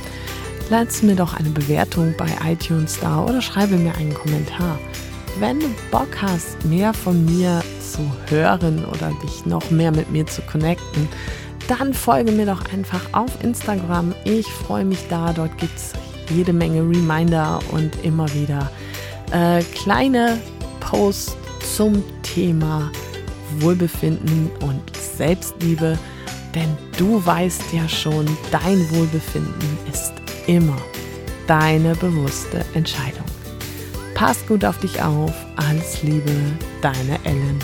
lass 0.70 1.02
mir 1.02 1.16
doch 1.16 1.34
eine 1.34 1.50
Bewertung 1.50 2.14
bei 2.16 2.28
iTunes 2.44 2.98
da 3.00 3.24
oder 3.24 3.40
schreibe 3.42 3.76
mir 3.76 3.94
einen 3.96 4.14
Kommentar. 4.14 4.78
Wenn 5.38 5.60
du 5.60 5.66
Bock 5.90 6.08
hast, 6.20 6.64
mehr 6.64 6.94
von 6.94 7.24
mir 7.24 7.62
zu 7.80 8.00
hören 8.28 8.84
oder 8.84 9.10
dich 9.22 9.46
noch 9.46 9.70
mehr 9.70 9.90
mit 9.90 10.10
mir 10.10 10.26
zu 10.26 10.42
connecten, 10.42 11.08
dann 11.66 11.94
folge 11.94 12.30
mir 12.30 12.46
doch 12.46 12.72
einfach 12.72 13.02
auf 13.12 13.42
Instagram. 13.42 14.14
Ich 14.24 14.46
freue 14.46 14.84
mich 14.84 15.00
da. 15.08 15.32
Dort 15.32 15.56
gibt 15.58 15.76
es 15.76 15.92
jede 16.30 16.52
Menge 16.52 16.80
Reminder 16.82 17.58
und 17.72 18.04
immer 18.04 18.32
wieder 18.34 18.70
äh, 19.32 19.62
kleine 19.74 20.38
Posts 20.80 21.36
zum 21.76 22.02
Thema 22.22 22.90
Wohlbefinden 23.60 24.50
und 24.60 24.82
Selbstliebe. 25.16 25.98
Denn 26.54 26.76
du 26.98 27.24
weißt 27.24 27.62
ja 27.72 27.88
schon, 27.88 28.26
dein 28.52 28.88
Wohlbefinden 28.90 29.78
ist 29.92 30.23
immer 30.46 30.76
deine 31.46 31.94
bewusste 31.94 32.64
Entscheidung. 32.74 33.24
Pass 34.14 34.46
gut 34.46 34.64
auf 34.64 34.78
dich 34.78 35.02
auf. 35.02 35.32
Alles 35.56 36.02
Liebe, 36.02 36.32
deine 36.80 37.18
Ellen. 37.24 37.58